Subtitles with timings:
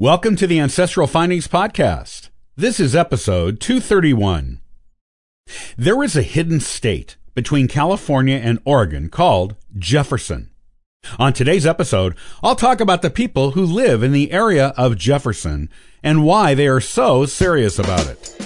[0.00, 2.30] Welcome to the Ancestral Findings Podcast.
[2.56, 4.60] This is episode 231.
[5.76, 10.50] There is a hidden state between California and Oregon called Jefferson.
[11.16, 15.70] On today's episode, I'll talk about the people who live in the area of Jefferson
[16.02, 18.43] and why they are so serious about it.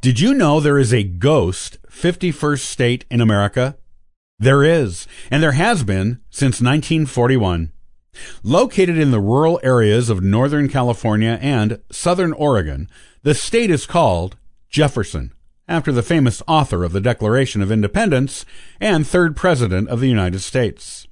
[0.00, 3.76] Did you know there is a ghost 51st state in America?
[4.38, 7.72] There is, and there has been since 1941.
[8.44, 12.88] Located in the rural areas of Northern California and Southern Oregon,
[13.24, 14.36] the state is called
[14.70, 15.32] Jefferson,
[15.66, 18.44] after the famous author of the Declaration of Independence
[18.80, 21.08] and third President of the United States.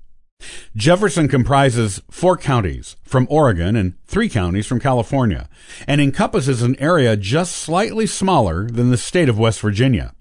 [0.76, 5.48] Jefferson comprises four counties from Oregon and three counties from California,
[5.88, 10.12] and encompasses an area just slightly smaller than the state of West Virginia.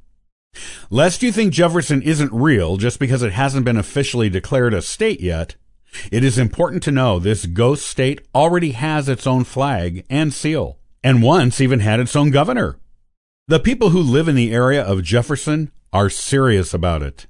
[0.90, 5.20] Lest you think Jefferson isn't real just because it hasn't been officially declared a state
[5.20, 5.56] yet,
[6.10, 10.80] it is important to know this ghost state already has its own flag and seal,
[11.04, 12.80] and once even had its own governor.
[13.50, 17.28] The people who live in the area of Jefferson are serious about it.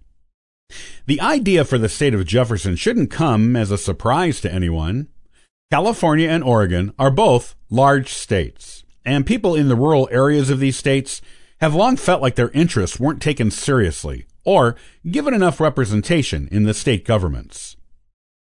[1.05, 5.07] The idea for the state of Jefferson shouldn't come as a surprise to anyone.
[5.72, 10.77] California and Oregon are both large states, and people in the rural areas of these
[10.77, 11.22] states
[11.61, 14.75] have long felt like their interests weren't taken seriously or
[15.09, 17.75] given enough representation in the state governments.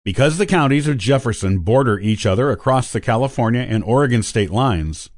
[0.04, 5.10] Because the counties of Jefferson border each other across the California and Oregon state lines,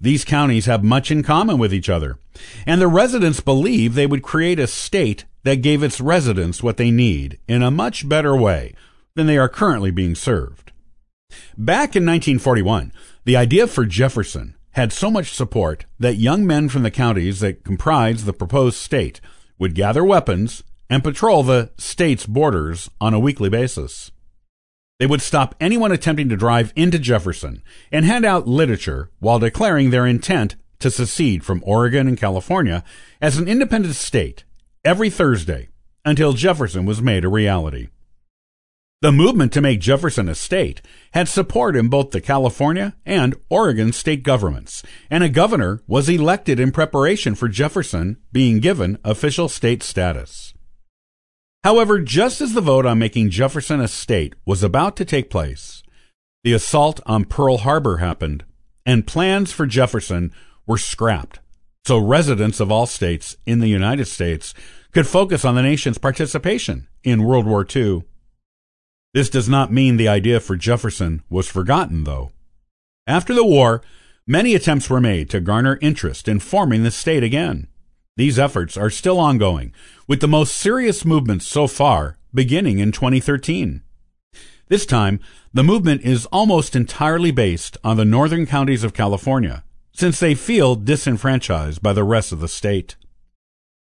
[0.00, 2.18] these counties have much in common with each other,
[2.66, 6.90] and the residents believe they would create a state that gave its residents what they
[6.90, 8.74] need in a much better way
[9.14, 10.72] than they are currently being served.
[11.56, 12.92] Back in 1941,
[13.24, 17.64] the idea for Jefferson had so much support that young men from the counties that
[17.64, 19.20] comprised the proposed state
[19.58, 24.10] would gather weapons and patrol the state's borders on a weekly basis.
[24.98, 29.90] They would stop anyone attempting to drive into Jefferson and hand out literature while declaring
[29.90, 32.84] their intent to secede from Oregon and California
[33.20, 34.44] as an independent state
[34.84, 35.68] every Thursday
[36.04, 37.88] until Jefferson was made a reality.
[39.02, 40.82] The movement to make Jefferson a state
[41.12, 46.60] had support in both the California and Oregon state governments, and a governor was elected
[46.60, 50.52] in preparation for Jefferson being given official state status.
[51.64, 55.82] However, just as the vote on making Jefferson a state was about to take place,
[56.44, 58.44] the assault on Pearl Harbor happened,
[58.84, 60.32] and plans for Jefferson
[60.66, 61.40] were scrapped
[61.84, 64.54] so residents of all states in the United States
[64.92, 68.04] could focus on the nation's participation in World War II.
[69.14, 72.32] This does not mean the idea for Jefferson was forgotten, though.
[73.06, 73.82] After the war,
[74.26, 77.66] many attempts were made to garner interest in forming the state again.
[78.16, 79.72] These efforts are still ongoing,
[80.06, 83.82] with the most serious movements so far beginning in 2013.
[84.68, 85.18] This time,
[85.52, 89.64] the movement is almost entirely based on the northern counties of California,
[90.00, 92.96] since they feel disenfranchised by the rest of the state.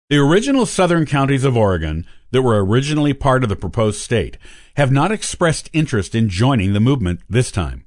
[0.10, 4.40] The original southern counties of Oregon that were originally part of the proposed state
[4.76, 7.86] have not expressed interest in joining the movement this time.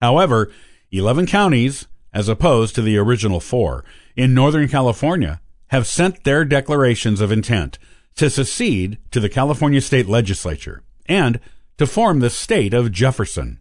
[0.00, 0.50] However,
[0.90, 3.84] 11 counties, as opposed to the original four,
[4.16, 7.78] in Northern California have sent their declarations of intent
[8.16, 11.38] to secede to the California state legislature and
[11.78, 13.60] to form the state of Jefferson.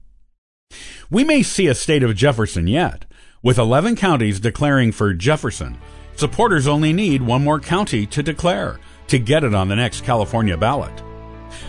[1.12, 3.06] We may see a state of Jefferson yet,
[3.44, 5.78] with 11 counties declaring for Jefferson,
[6.16, 10.56] supporters only need one more county to declare to get it on the next California
[10.56, 10.94] ballot.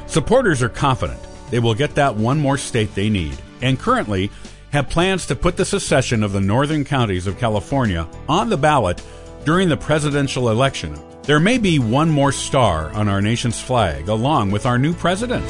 [0.06, 4.30] Supporters are confident they will get that one more state they need, and currently
[4.70, 9.02] have plans to put the secession of the northern counties of California on the ballot
[9.44, 10.98] during the presidential election.
[11.24, 15.44] There may be one more star on our nation's flag along with our new president.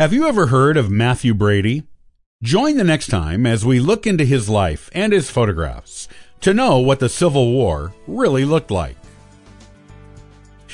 [0.00, 1.82] Have you ever heard of Mathew Brady?
[2.42, 6.08] Join the next time as we look into his life and his photographs
[6.40, 8.96] to know what the Civil War really looked like.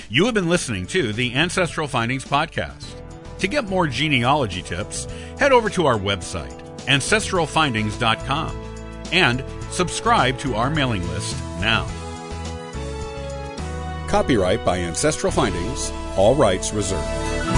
[0.09, 2.87] You have been listening to the Ancestral Findings Podcast.
[3.41, 5.09] To get more genealogy tips,
[5.41, 6.57] head over to our website,
[6.87, 8.57] ancestralfindings.com,
[9.11, 11.85] and subscribe to our mailing list now.
[14.07, 17.56] Copyright by Ancestral Findings, all rights reserved.